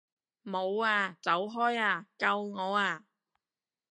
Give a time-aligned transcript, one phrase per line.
[0.43, 1.15] 冇啊！
[1.21, 2.07] 走開啊！
[2.17, 3.05] 救我啊！